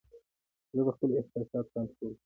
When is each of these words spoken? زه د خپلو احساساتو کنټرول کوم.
زه 0.75 0.81
د 0.87 0.89
خپلو 0.95 1.13
احساساتو 1.19 1.71
کنټرول 1.73 2.11
کوم. 2.13 2.13